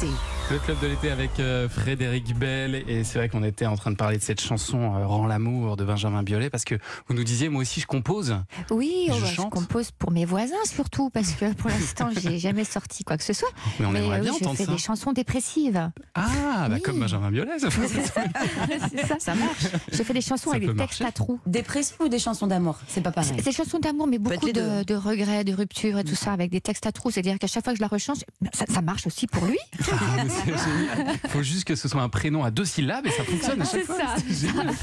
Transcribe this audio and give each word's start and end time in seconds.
l'été. 0.00 0.27
Le 0.50 0.58
club 0.58 0.80
de 0.80 0.86
l'été 0.86 1.10
avec 1.10 1.40
euh, 1.40 1.68
Frédéric 1.68 2.34
Bell 2.34 2.82
et 2.88 3.04
c'est 3.04 3.18
vrai 3.18 3.28
qu'on 3.28 3.42
était 3.42 3.66
en 3.66 3.76
train 3.76 3.90
de 3.90 3.96
parler 3.96 4.16
de 4.16 4.22
cette 4.22 4.40
chanson 4.40 4.96
euh, 4.96 5.06
Rends 5.06 5.26
l'amour 5.26 5.76
de 5.76 5.84
Benjamin 5.84 6.22
Biolay 6.22 6.48
parce 6.48 6.64
que 6.64 6.76
vous 7.06 7.14
nous 7.14 7.22
disiez 7.22 7.50
moi 7.50 7.60
aussi 7.60 7.80
je 7.82 7.86
compose. 7.86 8.34
Oui, 8.70 9.08
Je 9.08 9.12
oh, 9.12 9.16
bah, 9.20 9.26
je, 9.36 9.42
compose 9.42 9.90
pour 9.90 10.10
mes 10.10 10.24
voisins 10.24 10.54
surtout 10.64 11.10
parce 11.10 11.32
que 11.32 11.52
pour 11.52 11.68
l'instant 11.68 12.08
j'ai 12.18 12.38
jamais 12.38 12.64
sorti 12.64 13.04
quoi 13.04 13.18
que 13.18 13.24
ce 13.24 13.34
soit. 13.34 13.50
Mais 13.78 13.84
on 13.84 13.94
aimerait 13.94 14.20
euh, 14.20 14.22
bien 14.22 14.32
oui, 14.32 14.38
je 14.40 14.44
entendre 14.44 14.56
fais 14.56 14.64
ça. 14.64 14.72
des 14.72 14.78
chansons 14.78 15.12
dépressives. 15.12 15.90
Ah 16.14 16.66
bah 16.68 16.76
Oui. 16.76 16.80
comme 16.82 16.98
Benjamin 16.98 17.30
Biolay. 17.30 17.58
ça 17.58 17.68
fait- 17.70 17.86
C'est 18.90 19.06
ça. 19.06 19.16
Ça 19.18 19.34
marche. 19.34 19.66
Je 19.92 20.02
fais 20.02 20.14
des 20.14 20.22
chansons 20.22 20.50
Ça 20.50 20.56
avec 20.56 20.62
des 20.70 20.76
textes 20.76 21.00
marcher. 21.00 21.04
à 21.04 21.12
trous. 21.12 21.38
Dépressif 21.44 22.00
ou 22.00 22.08
des 22.08 22.18
chansons 22.18 22.46
d'amour? 22.46 22.78
C'est 22.88 23.02
pas 23.02 23.12
pareil. 23.12 23.32
C'est 23.36 23.44
des 23.44 23.52
chansons 23.52 23.80
d'amour, 23.80 24.06
mais 24.06 24.16
beaucoup 24.18 24.50
de, 24.50 24.82
de 24.82 24.94
regrets, 24.94 25.44
de 25.44 25.52
ruptures 25.52 25.98
et 25.98 26.04
tout 26.04 26.14
ça, 26.14 26.32
avec 26.32 26.50
des 26.50 26.62
textes 26.62 26.86
à 26.86 26.92
trous. 26.92 27.10
C'est-à-dire 27.10 27.38
qu'à 27.38 27.46
chaque 27.48 27.64
fois 27.64 27.74
que 27.74 27.76
je 27.78 27.82
la 27.82 27.88
rechante, 27.88 28.24
ça, 28.54 28.64
ça 28.66 28.80
marche 28.80 29.06
aussi 29.06 29.26
pour 29.26 29.44
lui. 29.44 29.58
Ah, 29.92 30.24
mais. 30.24 30.37
Faut 31.28 31.42
juste 31.42 31.64
que 31.64 31.74
ce 31.74 31.88
soit 31.88 32.02
un 32.02 32.08
prénom 32.08 32.44
à 32.44 32.50
deux 32.50 32.64
syllabes 32.64 33.06
et 33.06 33.10
ça 33.10 33.24
fonctionne 33.24 33.60
à 33.62 33.64
chaque 33.64 33.80
C'est 33.80 33.84
fois. 33.86 33.96
ça. 33.96 34.14
C'est 34.16 34.46
génial. 34.48 34.74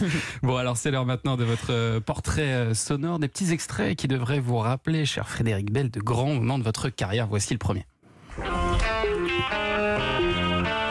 Bon 0.43 0.55
alors 0.57 0.77
c'est 0.77 0.91
l'heure 0.91 1.05
maintenant 1.05 1.37
de 1.37 1.43
votre 1.43 1.71
euh, 1.71 1.99
portrait 1.99 2.41
euh, 2.53 2.73
sonore, 2.73 3.19
des 3.19 3.27
petits 3.27 3.51
extraits 3.51 3.95
qui 3.97 4.07
devraient 4.07 4.39
vous 4.39 4.57
rappeler, 4.57 5.05
cher 5.05 5.27
Frédéric 5.29 5.71
Bell, 5.71 5.89
de 5.89 5.99
grands 5.99 6.33
moments 6.33 6.59
de 6.59 6.63
votre 6.63 6.89
carrière. 6.89 7.27
Voici 7.27 7.53
le 7.53 7.59
premier. 7.59 7.85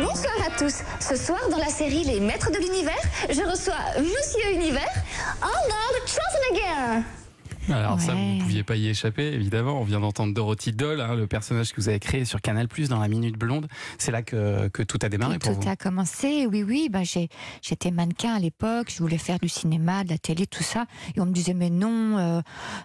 Bonsoir 0.00 0.34
à 0.46 0.58
tous. 0.58 0.82
Ce 1.00 1.16
soir, 1.16 1.38
dans 1.50 1.58
la 1.58 1.68
série 1.68 2.04
Les 2.04 2.20
Maîtres 2.20 2.50
de 2.50 2.58
l'Univers, 2.58 2.94
je 3.28 3.40
reçois 3.50 3.74
Monsieur 3.98 4.54
Univers, 4.54 4.88
Arnold 5.42 6.06
Schwarzenegger. 6.06 7.02
Alors 7.70 8.00
ça, 8.00 8.12
vous 8.14 8.18
ne 8.20 8.40
pouviez 8.40 8.62
pas 8.62 8.76
y 8.76 8.88
échapper, 8.88 9.32
évidemment. 9.32 9.80
On 9.80 9.84
vient 9.84 10.00
d'entendre 10.00 10.34
Dorothy 10.34 10.72
Doll, 10.72 11.00
hein, 11.00 11.14
le 11.14 11.26
personnage 11.26 11.72
que 11.72 11.80
vous 11.80 11.88
avez 11.88 11.98
créé 12.00 12.24
sur 12.24 12.40
Canal+, 12.40 12.68
dans 12.88 12.98
La 13.00 13.08
Minute 13.08 13.36
Blonde. 13.38 13.68
C'est 13.98 14.10
là 14.12 14.22
que, 14.22 14.68
que 14.68 14.82
tout 14.82 14.98
a 15.02 15.08
démarré 15.08 15.38
pour 15.38 15.54
Tout 15.54 15.60
vous. 15.62 15.68
a 15.68 15.76
commencé, 15.76 16.46
oui, 16.46 16.62
oui. 16.62 16.88
Bah, 16.90 17.00
j'étais 17.62 17.90
mannequin 17.90 18.34
à 18.34 18.38
l'époque, 18.38 18.88
je 18.94 18.98
voulais 18.98 19.18
faire 19.18 19.38
du 19.38 19.48
cinéma, 19.48 20.04
de 20.04 20.10
la 20.10 20.18
télé, 20.18 20.46
tout 20.46 20.62
ça. 20.62 20.86
Et 21.16 21.20
on 21.20 21.26
me 21.26 21.32
disait, 21.32 21.54
mais 21.54 21.70
non, 21.70 22.18
euh, 22.18 22.40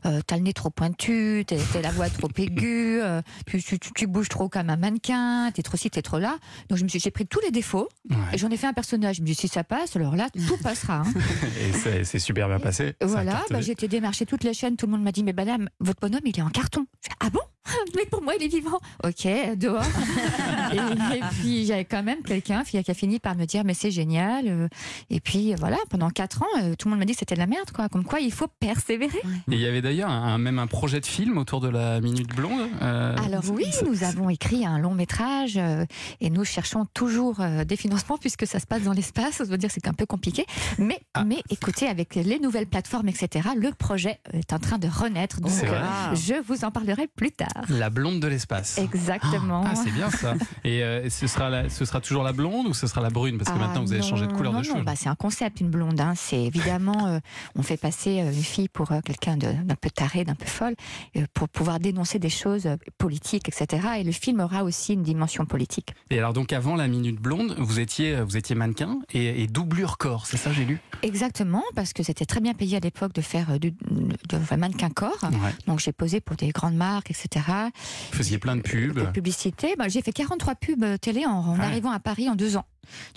euh, 0.06 0.22
t'as 0.26 0.38
le 0.38 0.44
nez 0.44 0.54
trop 0.54 0.70
pointu, 0.70 1.44
t'as, 1.46 1.58
la 1.82 1.92
voix 1.92 2.10
trop 2.10 2.30
aiguë, 2.38 3.02
euh, 3.02 3.22
tu, 3.48 3.62
tu, 3.62 3.80
tu- 3.80 3.92
tu 3.94 4.08
bouges 4.08 4.30
trop 4.30 4.48
comme 4.50 4.70
un 4.70 4.78
mannequin, 4.78 5.52
t'es 5.54 5.62
trop 5.62 5.78
ci, 5.78 5.90
t'es 5.90 6.02
trop 6.02 6.20
là. 6.20 6.38
Donc 6.70 6.78
je 6.78 6.84
me 6.84 6.90
suis, 6.90 7.00
j'ai 7.00 7.12
pris 7.12 7.26
tous 7.26 7.40
les 7.42 7.52
défauts 7.52 7.90
Ouais. 8.10 8.16
et 8.34 8.38
j'en 8.38 8.50
ai 8.50 8.58
fait 8.58 8.68
un 8.68 8.74
personnage. 8.74 9.18
Je 9.18 9.22
me 9.22 9.26
dis, 9.28 9.36
si 9.36 9.48
ça 9.48 9.64
passe, 9.64 9.96
alors 9.96 10.16
là, 10.16 10.28
tout 10.48 10.58
passera. 10.58 11.04
hein. 11.06 11.14
Et 11.62 12.04
c'est- 12.04 12.20
super 12.20 12.48
bien 12.48 12.60
passé. 12.60 12.94
Voilà, 13.02 13.44
bah, 13.50 13.62
j'ai 13.62 13.72
été 13.72 13.88
démarcher 13.88 14.26
toutes 14.26 14.44
les 14.44 14.54
chaînes, 14.54 14.69
tout 14.76 14.86
le 14.86 14.92
monde 14.92 15.04
m'a 15.04 15.12
dit, 15.12 15.24
mais 15.24 15.34
madame, 15.34 15.70
votre 15.80 16.00
bonhomme, 16.00 16.26
il 16.26 16.38
est 16.38 16.42
en 16.42 16.50
carton. 16.50 16.86
Ah 17.20 17.30
bon? 17.30 17.42
Mais 17.96 18.06
pour 18.06 18.22
moi, 18.22 18.34
il 18.40 18.44
est 18.44 18.48
vivant. 18.48 18.80
Ok, 19.04 19.28
dehors. 19.58 19.84
et, 20.74 21.18
et 21.18 21.22
puis, 21.42 21.66
j'avais 21.66 21.86
quand 21.86 22.04
même 22.04 22.22
quelqu'un 22.24 22.64
qui 22.64 22.78
a 22.78 22.94
fini 22.94 23.20
par 23.20 23.36
me 23.36 23.46
dire, 23.46 23.64
mais 23.64 23.74
c'est 23.74 23.92
génial. 23.92 24.46
euh, 24.48 24.68
Et 25.10 25.20
puis, 25.20 25.54
voilà, 25.56 25.78
pendant 25.90 26.10
quatre 26.10 26.44
ans, 26.44 26.62
euh, 26.62 26.76
tout 26.76 26.88
le 26.88 26.92
monde 26.92 27.00
m'a 27.00 27.06
dit 27.06 27.14
que 27.14 27.20
c'était 27.20 27.36
de 27.36 27.40
la 27.40 27.48
merde, 27.48 27.72
quoi. 27.72 27.90
Comme 27.90 28.04
quoi, 28.04 28.20
il 28.20 28.32
faut 28.32 28.48
persévérer. 28.60 29.18
Et 29.26 29.56
il 29.56 29.60
y 29.60 29.66
avait 29.68 29.82
d'ailleurs 29.82 30.10
un, 30.10 30.38
même 30.38 30.60
un 30.60 30.68
projet 30.68 31.00
de 31.00 31.06
film 31.06 31.38
autour 31.38 31.60
de 31.62 31.70
La 31.70 32.00
Minute 32.02 32.34
Blonde. 32.36 32.68
euh, 32.82 33.16
Alors 33.26 33.44
oui, 33.52 33.66
nous 33.86 34.04
avons 34.04 34.30
écrit 34.30 34.66
un 34.66 34.78
long 34.80 34.94
métrage 34.94 35.58
euh, 35.58 35.86
et 36.22 36.30
nous 36.30 36.44
cherchons 36.46 36.86
toujours 36.94 37.40
euh, 37.40 37.64
des 37.64 37.76
financements 37.76 38.18
puisque 38.18 38.46
ça 38.48 38.60
se 38.60 38.66
passe 38.68 38.84
dans 38.84 38.94
l'espace. 38.94 39.36
Ça 39.36 39.44
veut 39.44 39.58
dire 39.58 39.70
que 39.70 39.76
c'est 39.76 39.88
un 39.88 39.94
peu 39.94 40.06
compliqué. 40.06 40.46
Mais, 40.78 41.00
Ah. 41.14 41.24
mais 41.24 41.42
écoutez, 41.50 41.88
avec 41.88 42.16
les 42.16 42.40
nouvelles 42.40 42.68
plateformes, 42.68 43.10
etc., 43.10 43.50
le 43.58 43.72
projet 43.72 44.20
est 44.34 44.54
en 44.54 44.60
train 44.60 44.78
de 44.78 44.88
renaître. 44.88 45.42
Donc 45.42 45.52
euh, 45.64 46.16
je 46.16 46.36
vous 46.46 46.64
en 46.66 46.72
parlerai 46.72 47.08
plus 47.08 47.32
tard. 47.32 47.59
La 47.70 47.90
blonde 47.90 48.20
de 48.20 48.28
l'espace. 48.28 48.78
Exactement. 48.78 49.64
Ah, 49.66 49.76
c'est 49.76 49.92
bien 49.92 50.10
ça. 50.10 50.36
Et 50.64 50.84
euh, 50.84 51.10
ce, 51.10 51.28
sera 51.28 51.50
la- 51.50 51.70
ce 51.70 51.84
sera 51.86 52.00
toujours 52.02 52.24
la 52.24 52.32
blonde 52.34 52.68
ou 52.68 52.74
ce 52.74 52.88
sera 52.88 53.02
la 53.02 53.10
brune? 53.10 53.38
Parce 53.38 53.50
que 53.52 53.56
Ah, 53.56 53.68
maintenant 53.68 53.84
vous 53.84 53.94
avez 53.94 54.02
changé 54.02 54.26
de 54.26 54.32
non, 54.32 54.38
couleur 54.38 54.54
non, 54.54 54.62
de 54.62 54.68
non, 54.68 54.74
cheveux. 54.74 54.84
bah, 54.86 54.94
c'est 54.96 55.10
un 55.10 55.16
concept, 55.16 55.60
une 55.62 55.70
blonde. 55.70 56.00
hein. 56.00 56.14
C'est 56.16 56.42
évidemment, 56.44 57.08
euh, 57.08 57.20
on 57.56 57.64
fait 57.64 57.78
passer 57.78 58.22
euh, 58.22 58.32
une 58.32 58.44
fille 58.44 58.70
pour 58.70 58.90
quelqu'un 59.06 59.38
d'un 59.38 59.76
peu 59.80 59.90
taré, 59.90 60.24
d'un 60.24 60.36
peu 60.36 60.46
folle, 60.46 60.76
pour 61.34 61.50
pouvoir 61.50 61.80
dénoncer 61.80 62.20
des 62.20 62.30
choses 62.30 62.68
politiques, 62.98 63.48
etc. 63.50 63.88
Et 64.00 64.04
le 64.04 64.12
film 64.12 64.40
aura 64.40 64.64
aussi 64.64 64.94
une 64.94 65.04
dimension 65.04 65.46
politique. 65.46 65.94
Et 66.10 66.18
alors 66.18 66.34
donc 66.34 66.54
avant 66.54 66.76
La 66.76 66.88
Minute 66.88 67.20
Blonde, 67.20 67.56
vous 67.58 67.80
étiez, 67.80 68.22
vous 68.22 68.38
étiez 68.38 68.56
mannequin 68.56 69.00
et, 69.14 69.44
et 69.44 69.48
doublure 69.48 69.98
corps, 69.98 70.26
c'est 70.26 70.38
ça 70.38 70.52
j'ai 70.54 70.66
lu? 70.66 70.80
Exactement, 71.04 71.64
parce 71.76 71.94
que 71.94 72.04
c'était 72.04 72.26
très 72.26 72.40
bien 72.42 72.54
payé 72.54 72.78
à 72.78 72.80
l'époque 72.80 73.14
de 73.14 73.22
faire 73.22 73.60
du, 73.60 73.72
de, 73.72 73.78
de 74.30 74.56
mannequin 74.56 74.90
corps. 74.90 75.18
Ouais. 75.24 75.54
Donc 75.68 75.80
j'ai 75.80 75.92
posé 75.92 76.20
pour 76.22 76.36
des 76.36 76.50
grandes 76.50 76.76
marques, 76.76 77.12
etc. 77.12 77.46
Vous 78.12 78.18
faisiez 78.18 78.38
plein 78.38 78.56
de 78.56 78.62
pubs. 78.62 78.94
De 79.00 79.06
publicité. 79.06 79.76
Bah, 79.78 79.88
j'ai 79.88 80.02
fait 80.02 80.12
43 80.12 80.56
pubs 80.56 80.84
euh, 80.84 80.98
télé 80.98 81.26
en, 81.26 81.32
en 81.32 81.56
Ah 81.56 81.60
ouais. 81.60 81.66
arrivant 81.66 81.92
à 81.92 82.00
Paris 82.00 82.30
en 82.30 82.36
deux 82.36 82.58
ans. 82.58 82.66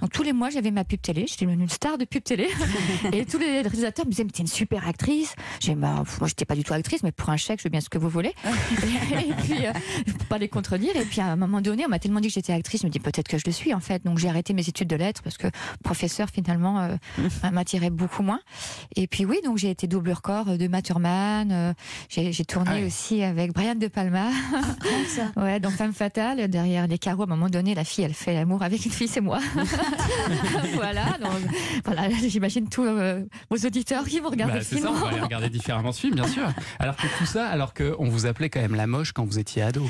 Donc 0.00 0.12
tous 0.12 0.22
les 0.22 0.32
mois, 0.32 0.50
j'avais 0.50 0.70
ma 0.70 0.84
pub 0.84 1.00
télé. 1.00 1.26
J'étais 1.28 1.46
devenue 1.46 1.62
une 1.64 1.68
star 1.68 1.98
de 1.98 2.04
pub 2.04 2.22
télé. 2.22 2.48
et 3.12 3.24
tous 3.24 3.38
les 3.38 3.60
réalisateurs 3.60 4.06
me 4.06 4.10
disaient, 4.10 4.24
mais 4.24 4.30
t'es 4.30 4.42
une 4.42 4.46
super 4.46 4.86
actrice. 4.86 5.34
J'ai, 5.60 5.74
bah, 5.74 6.04
moi, 6.20 6.28
j'étais 6.28 6.44
pas 6.44 6.54
du 6.54 6.64
tout 6.64 6.74
actrice, 6.74 7.02
mais 7.02 7.12
pour 7.12 7.30
un 7.30 7.36
chèque, 7.36 7.60
je 7.60 7.64
veux 7.64 7.70
bien 7.70 7.80
ce 7.80 7.88
que 7.88 7.98
vous 7.98 8.08
voulez. 8.08 8.34
et 8.44 9.32
puis, 9.42 9.66
euh, 9.66 9.72
pour 10.18 10.26
pas 10.26 10.38
les 10.38 10.48
contredire. 10.48 10.94
Et 10.96 11.04
puis 11.04 11.20
à 11.20 11.26
un 11.26 11.36
moment 11.36 11.60
donné, 11.60 11.84
on 11.86 11.88
m'a 11.88 11.98
tellement 11.98 12.20
dit 12.20 12.28
que 12.28 12.34
j'étais 12.34 12.52
actrice, 12.52 12.82
je 12.82 12.86
me 12.86 12.92
dis 12.92 13.00
peut-être 13.00 13.28
que 13.28 13.38
je 13.38 13.44
le 13.46 13.52
suis 13.52 13.74
en 13.74 13.80
fait. 13.80 14.04
Donc 14.04 14.18
j'ai 14.18 14.28
arrêté 14.28 14.52
mes 14.52 14.68
études 14.68 14.88
de 14.88 14.96
lettres 14.96 15.22
parce 15.22 15.36
que 15.36 15.48
professeur 15.82 16.28
finalement 16.30 16.80
euh, 16.80 16.96
m'attirait 17.52 17.90
beaucoup 17.90 18.22
moins. 18.22 18.40
Et 18.96 19.06
puis 19.06 19.24
oui, 19.24 19.38
donc 19.44 19.58
j'ai 19.58 19.70
été 19.70 19.86
doublure 19.86 20.22
corps 20.22 20.56
de 20.56 20.68
Maturman. 20.68 21.50
euh, 21.50 21.72
j'ai, 22.08 22.32
tourné 22.44 22.82
Ah 22.82 22.86
aussi 22.86 23.22
avec 23.22 23.52
Brian 23.52 23.74
De 23.74 23.88
Palma. 23.88 24.30
Ouais, 25.36 25.60
donc 25.60 25.72
femme 25.72 25.92
fatale, 25.92 26.48
derrière 26.48 26.86
les 26.86 26.98
carreaux, 26.98 27.22
à 27.22 27.24
un 27.24 27.28
moment 27.28 27.48
donné, 27.48 27.74
la 27.74 27.84
fille, 27.84 28.04
elle 28.04 28.14
fait 28.14 28.34
l'amour 28.34 28.62
avec 28.62 28.84
une 28.84 28.92
fille, 28.92 29.08
c'est 29.08 29.20
moi. 29.20 29.40
voilà, 30.74 31.04
donc, 31.20 31.32
voilà, 31.84 32.08
j'imagine 32.10 32.68
tous 32.68 32.84
euh, 32.84 33.24
vos 33.50 33.56
auditeurs 33.66 34.04
qui 34.04 34.20
vont 34.20 34.30
regarder 34.30 34.58
Bah, 34.58 34.64
c'est 34.64 34.76
film. 34.76 34.86
ça, 34.86 34.90
on 34.92 34.94
va 34.94 35.08
aller 35.08 35.20
regarder 35.20 35.48
différemment 35.48 35.92
ce 35.92 36.00
film, 36.00 36.14
bien 36.14 36.26
sûr. 36.26 36.44
Alors 36.78 36.96
que 36.96 37.06
tout 37.18 37.26
ça, 37.26 37.48
alors 37.48 37.74
qu'on 37.74 38.08
vous 38.08 38.26
appelait 38.26 38.50
quand 38.50 38.60
même 38.60 38.74
la 38.74 38.86
moche 38.86 39.12
quand 39.12 39.24
vous 39.24 39.38
étiez 39.38 39.62
ado. 39.62 39.88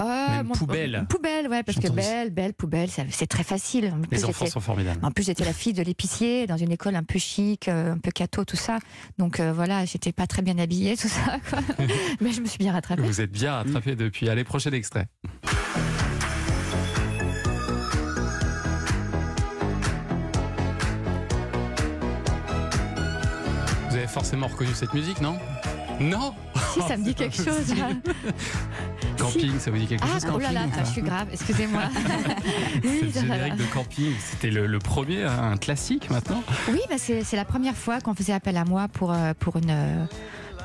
Euh, 0.00 0.42
poubelle. 0.54 1.06
Poubelle, 1.08 1.48
ouais, 1.48 1.62
parce 1.62 1.78
que 1.78 1.88
belle, 1.90 2.30
belle, 2.30 2.54
poubelle, 2.54 2.88
c'est 3.10 3.26
très 3.26 3.44
facile. 3.44 3.92
En 3.94 4.00
plus, 4.00 4.16
Les 4.16 4.24
enfants 4.24 4.46
sont 4.46 4.60
formidables. 4.60 5.00
En 5.04 5.10
plus, 5.10 5.24
j'étais 5.26 5.44
la 5.44 5.52
fille 5.52 5.72
de 5.72 5.82
l'épicier 5.82 6.46
dans 6.46 6.56
une 6.56 6.72
école 6.72 6.96
un 6.96 7.02
peu 7.04 7.18
chic, 7.18 7.68
euh, 7.68 7.92
un 7.92 7.98
peu 7.98 8.10
cato, 8.10 8.44
tout 8.44 8.56
ça. 8.56 8.78
Donc 9.18 9.40
euh, 9.40 9.52
voilà, 9.52 9.84
j'étais 9.84 10.12
pas 10.12 10.26
très 10.26 10.42
bien 10.42 10.58
habillée, 10.58 10.96
tout 10.96 11.08
ça. 11.08 11.38
quoi. 11.48 11.60
Mais 12.20 12.32
je 12.32 12.40
me 12.40 12.46
suis 12.46 12.58
bien 12.58 12.72
rattrapée. 12.72 13.02
Vous 13.02 13.20
êtes 13.20 13.32
bien 13.32 13.52
rattrapé 13.54 13.96
depuis. 13.96 14.28
Allez, 14.28 14.44
prochain 14.44 14.72
extrait. 14.72 15.06
Forcément 24.14 24.46
reconnu 24.46 24.70
cette 24.74 24.94
musique, 24.94 25.20
non? 25.20 25.36
Non 26.00 26.34
Si, 26.72 26.80
ça 26.82 26.96
me 26.96 27.02
dit 27.02 27.14
quelque 27.16 27.36
chose. 27.44 27.74
Camping, 29.18 29.58
ça 29.58 29.72
vous 29.72 29.76
dit 29.78 29.86
quelque 29.86 30.04
Ah, 30.04 30.20
chose 30.20 30.30
oh 30.32 30.38
là 30.38 30.52
là, 30.52 30.62
je 30.84 30.88
suis 30.90 31.02
grave, 31.02 31.26
excusez-moi. 31.32 31.82
Oui, 32.84 33.10
C'est 33.12 33.20
générique 33.22 33.56
de 33.56 33.64
camping, 33.64 34.12
c'était 34.20 34.50
le, 34.50 34.66
le 34.66 34.78
premier, 34.78 35.24
hein, 35.24 35.50
un 35.52 35.56
classique 35.56 36.10
maintenant. 36.10 36.42
Oui, 36.70 36.80
bah 36.88 36.96
c'est 36.98 37.36
la 37.36 37.44
première 37.44 37.74
fois 37.74 38.00
qu'on 38.00 38.14
faisait 38.14 38.32
appel 38.32 38.56
à 38.56 38.64
moi 38.64 38.86
pour, 38.88 39.12
euh, 39.12 39.32
pour 39.38 39.56
une. 39.56 40.06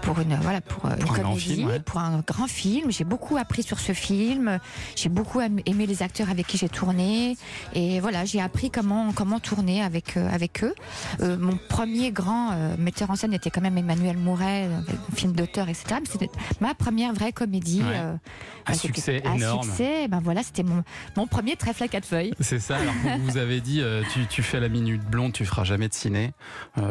Pour 0.09 0.19
une 0.21 0.35
voilà 0.41 0.59
pour, 0.61 0.87
euh, 0.87 0.95
une 0.95 1.03
un 1.03 1.05
grand 1.05 1.21
comédie, 1.21 1.39
film, 1.55 1.67
ouais. 1.67 1.79
pour 1.81 1.99
un 1.99 2.23
grand 2.25 2.47
film. 2.47 2.89
J'ai 2.91 3.03
beaucoup 3.03 3.37
appris 3.37 3.61
sur 3.61 3.79
ce 3.79 3.93
film. 3.93 4.57
J'ai 4.95 5.07
beaucoup 5.09 5.39
aimé 5.39 5.85
les 5.85 6.01
acteurs 6.01 6.31
avec 6.31 6.47
qui 6.47 6.57
j'ai 6.57 6.67
tourné. 6.67 7.37
Et 7.75 7.99
voilà, 7.99 8.25
j'ai 8.25 8.41
appris 8.41 8.71
comment 8.71 9.11
comment 9.13 9.39
tourner 9.39 9.83
avec 9.83 10.17
euh, 10.17 10.27
avec 10.33 10.63
eux. 10.63 10.73
Euh, 11.21 11.37
mon 11.37 11.59
premier 11.69 12.11
grand 12.11 12.53
euh, 12.53 12.75
metteur 12.79 13.11
en 13.11 13.15
scène 13.15 13.33
était 13.33 13.51
quand 13.51 13.61
même 13.61 13.77
Emmanuel 13.77 14.17
Mouret, 14.17 14.65
un 14.65 15.15
film 15.15 15.33
d'auteur, 15.33 15.69
etc. 15.69 15.97
C'était 16.09 16.31
ma 16.59 16.73
première 16.73 17.13
vraie 17.13 17.31
comédie. 17.31 17.83
Ouais. 17.83 17.99
Un 18.65 18.73
succès 18.73 19.21
un 19.25 19.35
énorme. 19.35 19.63
succès. 19.63 20.07
Ben 20.07 20.21
voilà, 20.23 20.41
c'était 20.41 20.63
mon 20.63 20.83
mon 21.17 21.27
premier 21.27 21.55
trèfle 21.55 21.83
à 21.83 21.87
quatre 21.87 22.05
feuilles. 22.07 22.33
C'est 22.39 22.59
ça, 22.59 22.77
alors 22.77 22.93
vous 23.21 23.37
avez 23.37 23.61
dit, 23.61 23.83
tu, 24.11 24.25
tu 24.25 24.41
fais 24.41 24.59
la 24.59 24.69
minute 24.69 25.03
blonde, 25.03 25.33
tu 25.33 25.45
feras 25.45 25.65
jamais 25.65 25.87
de 25.87 25.93
ciné. 25.93 26.31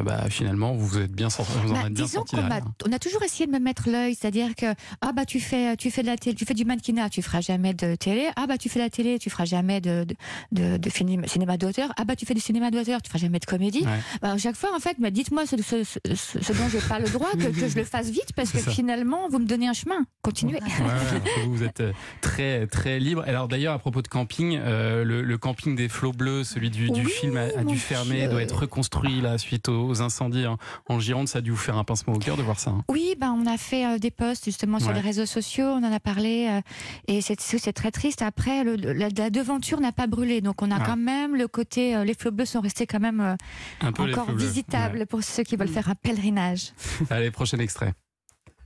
Bah, 0.05 0.29
finalement, 0.31 0.73
vous 0.75 0.87
vous 0.87 0.99
êtes 0.99 1.13
bien 1.13 1.31
sorti, 1.31 1.53
vous 1.65 1.73
en 1.73 1.75
Bah, 1.75 1.87
êtes 1.87 1.93
bien 1.95 2.07
sorti 2.07 2.37
derrière. 2.37 2.63
m'a, 2.65 2.71
on 2.87 2.93
a 2.93 2.99
toujours 2.99 3.08
essayé 3.25 3.47
de 3.47 3.53
me 3.53 3.59
mettre 3.59 3.89
l'œil, 3.89 4.15
c'est-à-dire 4.15 4.55
que 4.55 4.67
ah 5.01 5.13
bah 5.13 5.25
tu 5.25 5.41
fais 5.41 5.77
tu 5.77 5.91
fais 5.91 6.03
de 6.03 6.07
la 6.09 6.17
télé, 6.17 6.35
tu 6.37 6.45
fais 6.45 6.55
du 6.55 6.65
mannequinat, 6.65 7.09
tu 7.11 7.23
feras 7.23 7.41
jamais 7.41 7.75
de 7.75 7.95
télé. 7.95 8.29
Ah 8.37 8.47
bah 8.47 8.59
tu 8.59 8.69
fais 8.69 8.79
de 8.81 8.85
la 8.85 8.91
télé, 8.91 9.19
tu 9.19 9.31
feras 9.31 9.45
jamais 9.45 9.81
de 9.81 10.05
de, 10.05 10.15
de, 10.53 10.77
de 10.77 10.91
cinéma 10.91 11.57
d'auteur. 11.57 11.93
Ah 11.97 12.05
bah 12.05 12.17
tu 12.17 12.27
fais 12.27 12.35
du 12.35 12.41
cinéma 12.41 12.71
d'auteur, 12.71 13.01
tu 13.03 13.09
feras 13.09 13.19
jamais 13.19 13.39
de 13.39 13.45
comédie. 13.47 13.81
Ouais. 13.81 13.99
Bah, 14.23 14.33
à 14.33 14.39
chaque 14.39 14.57
fois 14.57 14.71
en 14.77 14.81
fait, 14.81 14.97
bah, 14.99 15.11
dites-moi 15.11 15.45
ce, 15.47 15.57
ce, 15.63 15.85
ce, 15.85 15.99
ce- 16.15 16.53
dont 16.53 16.69
j'ai 16.71 16.81
pas 16.81 16.99
le 16.99 17.09
droit 17.09 17.31
que, 17.33 17.49
que 17.49 17.69
je 17.69 17.77
le 17.77 17.85
fasse 17.85 18.11
vite 18.11 18.33
parce 18.37 18.51
que 18.53 18.59
finalement 18.59 19.29
vous 19.29 19.39
me 19.39 19.47
donnez 19.47 19.69
un 19.69 19.73
chemin. 19.73 20.05
Continuez. 20.23 20.59
Ouais, 20.63 21.45
vous, 21.47 21.63
êtes 21.63 21.81
euh, 21.81 21.93
très 22.21 22.67
très 22.67 22.99
libre. 23.01 23.23
Alors 23.27 23.49
d'ailleurs, 23.49 23.75
à 23.75 23.79
propos 23.79 24.03
de 24.03 24.09
camping, 24.09 24.59
euh, 24.61 25.05
le, 25.05 25.23
le 25.23 25.39
camping 25.39 25.75
des 25.77 25.89
flots 25.89 26.13
bleus, 26.13 26.45
celui 26.45 26.71
du, 26.71 26.91
du 26.91 27.05
Oui, 27.07 27.11
film 27.11 27.37
a, 27.37 27.65
dû 27.65 27.77
fermer, 27.79 28.21
Dieu. 28.21 28.29
doit 28.29 28.43
être 28.43 28.59
reconstruit 28.61 29.21
là 29.21 29.39
suite 29.39 29.69
aux, 29.69 29.87
aux 29.89 30.03
incendies 30.03 30.47
en, 30.47 30.59
en 30.89 31.01
Gironde. 31.01 31.29
Ça 31.29 31.39
a 31.39 31.43
dû 31.43 31.51
vous 31.51 31.57
faire 31.57 31.77
un 31.77 31.85
pincement 31.85 32.15
au 32.15 32.19
cœur 32.19 32.37
de 32.37 32.43
voir 32.43 32.59
ça. 32.59 32.71
hein. 32.71 32.85
Oui, 32.91 33.15
ben 33.21 33.33
on 33.39 33.45
a 33.45 33.59
fait 33.59 33.85
euh, 33.85 33.99
des 33.99 34.11
posts 34.11 34.47
justement 34.47 34.79
sur 34.79 34.89
Ouais. 34.89 34.95
les 34.95 35.01
réseaux 35.01 35.27
sociaux, 35.27 35.67
on 35.67 35.85
en 35.85 35.93
a 35.93 36.01
parlé 36.01 36.47
euh, 36.49 36.61
et 37.07 37.21
c'est 37.21 37.37
très 37.75 37.91
triste. 37.91 38.23
Après, 38.23 38.65
le- 38.65 38.77
la, 38.77 39.11
la 39.11 39.29
devanture 39.29 39.79
n'a 39.81 39.93
pas 39.93 40.07
brûlé, 40.07 40.41
donc 40.41 40.63
on 40.63 40.71
a 40.71 40.77
Ah. 40.81 40.85
quand 40.87 40.97
même 40.97 41.37
le 41.37 41.49
côté, 41.49 41.95
euh, 41.95 42.05
les 42.05 42.15
flots 42.15 42.31
bleus 42.31 42.47
sont 42.47 42.63
restés 42.63 42.87
quand 42.87 42.99
même 43.01 43.21
euh, 43.21 43.37
Un 43.83 43.93
peu 43.93 44.07
les 44.07 44.15
encore 44.15 44.33
visitables 44.35 45.07
pour 45.07 45.23
ceux 45.23 45.43
qui 45.43 45.57
veulent 45.57 45.69
faire 45.69 45.91
un 45.91 45.95
pèlerinage. 45.97 46.73
Allez, 47.11 47.31
prochain 47.31 47.59
extrait. 47.59 47.93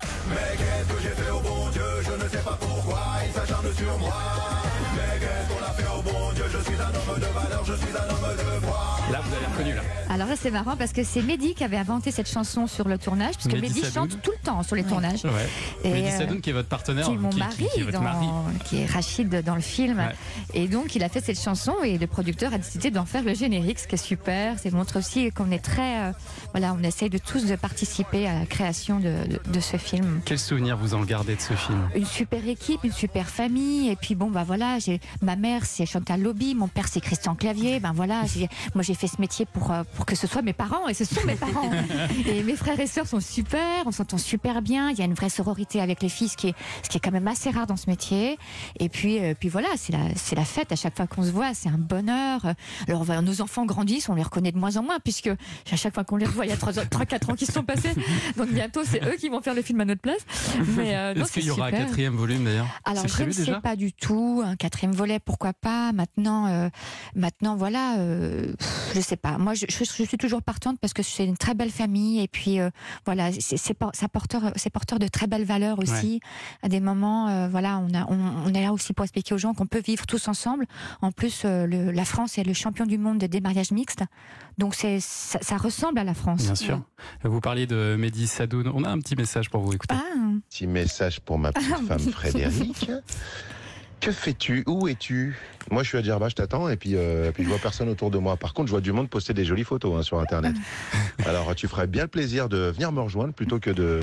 Là, 0.00 0.08
Alors 10.12 10.28
là, 10.28 10.34
c'est 10.38 10.50
marrant 10.50 10.76
parce 10.76 10.92
que 10.92 11.04
c'est 11.04 11.22
Mehdi 11.22 11.54
qui 11.54 11.64
avait 11.64 11.78
inventé 11.78 12.10
cette 12.10 12.28
chanson 12.28 12.66
sur 12.66 12.86
le 12.86 12.98
tournage, 12.98 13.34
puisque 13.36 13.54
Mehdi 13.54 13.80
Mehdi 13.80 13.92
chante 13.92 14.20
tout 14.22 14.30
le 14.30 14.44
temps 14.44 14.62
sur 14.62 14.76
les 14.76 14.84
tournages. 14.84 15.24
Ouais. 15.24 15.30
Et, 15.84 15.90
Mehdi 15.90 16.08
euh, 16.08 16.18
Sadoun 16.18 16.40
qui 16.42 16.50
est 16.50 16.52
votre 16.52 16.68
partenaire, 16.68 17.06
qui 17.06 17.12
est 17.12 17.16
mon 17.16 17.30
qui, 17.30 17.38
mari, 17.38 17.66
qui 17.74 17.80
est 17.80 17.90
dans- 17.90 18.02
mari. 18.02 18.26
qui 18.66 18.76
est 18.82 18.86
Rachid 18.86 19.42
dans 19.42 19.54
le 19.54 19.60
film. 19.62 19.98
Ouais. 19.98 20.14
Et 20.52 20.68
donc, 20.68 20.94
il 20.96 21.02
a 21.02 21.08
fait 21.08 21.24
cette 21.24 21.40
chanson 21.40 21.74
et 21.82 21.96
le 21.96 22.06
producteur 22.06 22.52
a 22.52 22.58
décidé 22.58 22.90
d'en 22.90 23.06
faire 23.06 23.22
le 23.24 23.32
générique, 23.34 23.78
ce 23.78 23.88
qui 23.88 23.94
est 23.94 23.98
super. 23.98 24.58
Ça 24.58 24.70
montre 24.70 24.98
aussi 24.98 25.30
qu'on 25.32 25.50
est 25.50 25.58
très. 25.64 26.00
euh, 26.08 26.12
voilà, 26.52 26.76
on 26.78 26.82
essaye 26.82 27.08
de 27.08 27.18
tous 27.18 27.46
de 27.46 27.56
participer 27.56 28.28
à 28.28 28.40
la 28.40 28.44
création 28.46 28.98
de, 29.00 29.14
de- 29.26 29.40
de 29.50 29.60
ce 29.60 29.78
film. 29.78 30.20
Quel 30.26 30.38
souvenir 30.38 30.76
vous 30.76 30.92
en 30.94 31.00
gardez 31.04 31.36
de 31.36 31.40
ce 31.40 31.54
film? 31.54 31.88
Une 31.96 32.04
super 32.04 32.46
équipe, 32.46 32.84
une 32.84 32.92
super 32.92 33.28
famille. 33.30 33.88
Et 33.88 33.96
puis, 33.96 34.14
bon, 34.14 34.30
bah 34.30 34.44
voilà, 34.46 34.78
j'ai 34.78 35.00
ma 35.22 35.36
mère, 35.36 35.64
c'est 35.64 35.86
Chantal 35.86 36.20
Lobby, 36.20 36.54
mon 36.54 36.68
père, 36.68 36.88
c'est 36.88 37.00
Christian 37.00 37.34
Clavier. 37.34 37.80
Ben 37.80 37.92
voilà, 37.94 38.22
moi, 38.74 38.82
j'ai 38.82 38.94
fait 38.94 39.06
ce 39.06 39.18
métier 39.18 39.46
pour, 39.46 39.70
euh, 39.72 39.82
pour 40.02 40.06
que 40.08 40.16
ce 40.16 40.26
soit 40.26 40.42
mes 40.42 40.52
parents 40.52 40.88
et 40.88 40.94
ce 40.94 41.04
sont 41.04 41.24
mes 41.24 41.36
parents. 41.36 41.70
et 42.26 42.42
mes 42.42 42.56
frères 42.56 42.80
et 42.80 42.88
sœurs 42.88 43.06
sont 43.06 43.20
super, 43.20 43.62
on 43.86 43.92
s'entend 43.92 44.18
super 44.18 44.60
bien. 44.60 44.90
Il 44.90 44.98
y 44.98 45.00
a 45.00 45.04
une 45.04 45.14
vraie 45.14 45.28
sororité 45.28 45.80
avec 45.80 46.02
les 46.02 46.08
filles, 46.08 46.26
ce 46.28 46.36
qui 46.36 46.48
est, 46.48 46.54
ce 46.82 46.88
qui 46.88 46.96
est 46.96 47.00
quand 47.00 47.12
même 47.12 47.28
assez 47.28 47.50
rare 47.50 47.68
dans 47.68 47.76
ce 47.76 47.88
métier. 47.88 48.36
Et 48.80 48.88
puis, 48.88 49.20
euh, 49.20 49.34
puis 49.38 49.48
voilà, 49.48 49.68
c'est 49.76 49.92
la, 49.92 50.00
c'est 50.16 50.34
la 50.34 50.44
fête 50.44 50.72
à 50.72 50.74
chaque 50.76 50.96
fois 50.96 51.06
qu'on 51.06 51.22
se 51.22 51.30
voit, 51.30 51.54
c'est 51.54 51.68
un 51.68 51.78
bonheur. 51.78 52.40
Alors, 52.88 53.04
nos 53.22 53.40
enfants 53.42 53.64
grandissent, 53.64 54.08
on 54.08 54.16
les 54.16 54.24
reconnaît 54.24 54.50
de 54.50 54.58
moins 54.58 54.76
en 54.76 54.82
moins, 54.82 54.98
puisque 54.98 55.28
à 55.28 55.76
chaque 55.76 55.94
fois 55.94 56.02
qu'on 56.02 56.16
les 56.16 56.26
revoit, 56.26 56.46
il 56.46 56.48
y 56.48 56.52
a 56.52 56.56
3-4 56.56 57.30
ans 57.30 57.34
qui 57.36 57.46
se 57.46 57.52
sont 57.52 57.62
passés. 57.62 57.92
Donc 58.36 58.48
bientôt, 58.48 58.80
c'est 58.84 59.04
eux 59.04 59.14
qui 59.20 59.28
vont 59.28 59.40
faire 59.40 59.54
le 59.54 59.62
film 59.62 59.82
à 59.82 59.84
notre 59.84 60.00
place. 60.00 60.26
Mais 60.76 60.96
euh, 60.96 61.14
Est-ce 61.14 61.30
qu'il 61.34 61.44
y 61.44 61.50
aura 61.50 61.66
un 61.66 61.70
quatrième 61.70 62.16
volume 62.16 62.42
d'ailleurs? 62.42 62.66
Alors 62.84 63.06
je 63.06 63.22
ne 63.22 63.30
sais 63.30 63.60
pas 63.62 63.76
du 63.76 63.92
tout 63.92 64.42
un 64.44 64.56
quatrième 64.56 64.94
volet, 64.94 65.20
pourquoi 65.20 65.52
pas? 65.52 65.92
Maintenant, 65.92 66.48
euh, 66.48 66.68
maintenant 67.14 67.54
voilà, 67.54 67.98
je 68.96 69.00
sais 69.00 69.14
pas. 69.16 69.38
Moi, 69.38 69.54
je, 69.54 69.66
je- 69.68 69.84
je 69.98 70.04
suis 70.04 70.16
toujours 70.16 70.42
partante 70.42 70.78
parce 70.80 70.92
que 70.92 71.02
c'est 71.02 71.24
une 71.24 71.36
très 71.36 71.54
belle 71.54 71.70
famille 71.70 72.20
et 72.20 72.28
puis 72.28 72.60
euh, 72.60 72.70
voilà, 73.06 73.30
c'est 73.32 73.74
porteur, 74.08 74.52
c'est 74.56 74.70
porteur 74.70 74.98
de 74.98 75.08
très 75.08 75.26
belles 75.26 75.44
valeurs 75.44 75.78
aussi. 75.78 76.20
À 76.62 76.68
des 76.68 76.80
moments, 76.80 77.28
euh, 77.28 77.48
voilà, 77.48 77.78
on 77.78 77.92
a, 77.94 78.04
on, 78.10 78.18
on 78.46 78.54
est 78.54 78.62
là 78.62 78.72
aussi 78.72 78.92
pour 78.92 79.04
expliquer 79.04 79.34
aux 79.34 79.38
gens 79.38 79.54
qu'on 79.54 79.66
peut 79.66 79.80
vivre 79.84 80.06
tous 80.06 80.28
ensemble. 80.28 80.66
En 81.00 81.12
plus, 81.12 81.42
euh, 81.44 81.66
le- 81.66 81.90
la 81.90 82.04
France 82.04 82.38
est 82.38 82.44
le 82.44 82.54
champion 82.54 82.86
du 82.86 82.98
monde 82.98 83.18
des 83.18 83.40
mariages 83.40 83.70
mixtes, 83.70 84.04
donc 84.58 84.74
c'est 84.74 84.98
ça, 85.00 85.38
ça 85.42 85.56
ressemble 85.56 85.98
à 85.98 86.04
la 86.04 86.14
France. 86.14 86.42
Bien 86.42 86.54
sûr. 86.54 86.80
Vous 87.24 87.40
parliez 87.40 87.66
de 87.66 87.96
Mehdi 87.98 88.26
Sadoun. 88.26 88.70
On 88.74 88.84
a 88.84 88.90
un 88.90 88.98
petit 88.98 89.16
message 89.16 89.50
pour 89.50 89.62
vous. 89.62 89.72
Écoutez. 89.72 89.94
Ah, 89.98 90.18
Petit 90.50 90.66
message 90.66 91.20
pour 91.20 91.38
ma 91.38 91.52
petite 91.52 91.86
femme 91.86 91.98
Frédéric. 91.98 92.90
Que 94.02 94.10
fais-tu? 94.10 94.64
Où 94.66 94.88
es-tu? 94.88 95.38
Moi, 95.70 95.84
je 95.84 95.88
suis 95.90 95.96
à 95.96 96.02
Djerba, 96.02 96.28
je 96.28 96.34
t'attends, 96.34 96.68
et 96.68 96.76
puis, 96.76 96.96
euh, 96.96 97.30
puis 97.30 97.44
je 97.44 97.48
vois 97.48 97.58
personne 97.58 97.88
autour 97.88 98.10
de 98.10 98.18
moi. 98.18 98.36
Par 98.36 98.52
contre, 98.52 98.66
je 98.66 98.72
vois 98.72 98.80
du 98.80 98.90
monde 98.90 99.08
poster 99.08 99.32
des 99.32 99.44
jolies 99.44 99.62
photos 99.62 99.94
hein, 99.96 100.02
sur 100.02 100.18
Internet. 100.18 100.56
Alors, 101.24 101.54
tu 101.54 101.68
ferais 101.68 101.86
bien 101.86 102.02
le 102.02 102.08
plaisir 102.08 102.48
de 102.48 102.72
venir 102.72 102.90
me 102.90 103.00
rejoindre 103.00 103.32
plutôt 103.32 103.60
que 103.60 103.70
de, 103.70 104.00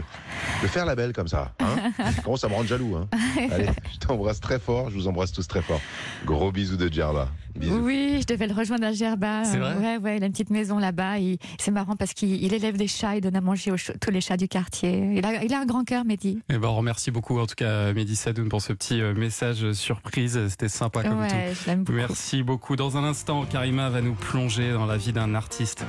de 0.63 0.67
faire 0.67 0.85
la 0.85 0.95
belle 0.95 1.11
comme 1.11 1.27
ça. 1.27 1.53
Hein 1.59 1.91
Comment 2.23 2.37
ça 2.37 2.47
me 2.47 2.53
rend 2.53 2.63
jaloux 2.63 2.95
hein 2.95 3.09
Allez, 3.51 3.67
je 3.91 3.97
t'embrasse 3.97 4.39
très 4.39 4.57
fort, 4.57 4.89
je 4.89 4.95
vous 4.95 5.09
embrasse 5.09 5.33
tous 5.33 5.49
très 5.49 5.61
fort. 5.61 5.81
Gros 6.25 6.53
bisous 6.53 6.77
de 6.77 6.87
Djerba. 6.87 7.27
Bisous. 7.55 7.79
Oui, 7.79 8.17
je 8.21 8.25
devais 8.25 8.47
le 8.47 8.53
rejoindre 8.53 8.85
à 8.85 8.93
Gerba. 8.93 9.43
C'est 9.43 9.57
vrai 9.57 9.75
Ouais, 9.77 9.97
ouais, 9.97 10.17
il 10.17 10.23
a 10.23 10.25
une 10.25 10.31
petite 10.31 10.49
maison 10.49 10.77
là-bas. 10.77 11.15
C'est 11.57 11.71
marrant 11.71 11.95
parce 11.95 12.13
qu'il 12.13 12.43
il 12.43 12.53
élève 12.53 12.77
des 12.77 12.87
chats, 12.87 13.15
il 13.15 13.21
donne 13.21 13.35
à 13.35 13.41
manger 13.41 13.71
aux 13.71 13.75
tous 13.77 14.11
les 14.11 14.21
chats 14.21 14.37
du 14.37 14.47
quartier. 14.47 15.13
Il 15.15 15.25
a, 15.25 15.43
il 15.43 15.53
a 15.53 15.59
un 15.59 15.65
grand 15.65 15.83
cœur, 15.83 16.05
Mehdi. 16.05 16.39
Eh 16.49 16.57
ben, 16.57 16.67
on 16.67 16.75
remercie 16.75 17.11
beaucoup 17.11 17.39
en 17.39 17.45
tout 17.45 17.55
cas 17.55 17.93
Mehdi 17.93 18.15
Sadoun 18.15 18.49
pour 18.49 18.61
ce 18.61 18.73
petit 18.73 19.01
euh, 19.01 19.13
message 19.13 19.71
surprise. 19.73 20.39
C'était 20.49 20.69
sympa 20.69 21.03
comme 21.03 21.27
tout. 21.27 21.33
Ouais, 21.33 21.53
l'aime 21.67 21.83
beaucoup. 21.83 21.97
Merci 21.97 22.43
beaucoup. 22.43 22.75
Dans 22.75 22.97
un 22.97 23.03
instant, 23.03 23.45
Karima 23.45 23.89
va 23.89 24.01
nous 24.01 24.13
plonger 24.15 24.71
dans 24.71 24.85
la 24.85 24.97
vie 24.97 25.13
d'un 25.13 25.35
artiste. 25.35 25.85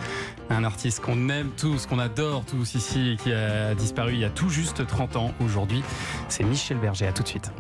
Un 0.49 0.65
artiste 0.65 1.01
qu'on 1.01 1.29
aime 1.29 1.51
tous, 1.57 1.87
qu'on 1.87 1.99
adore 1.99 2.45
tous 2.45 2.75
ici, 2.75 3.17
qui 3.23 3.33
a 3.33 3.75
disparu 3.75 4.15
il 4.15 4.21
y 4.21 4.25
a 4.25 4.31
tout 4.31 4.49
juste 4.49 4.87
30 4.87 5.17
ans 5.17 5.33
aujourd'hui. 5.45 5.83
C'est 6.29 6.45
Michel 6.45 6.79
Berger. 6.79 7.07
À 7.07 7.13
tout 7.13 7.23
de 7.23 7.29
suite. 7.29 7.51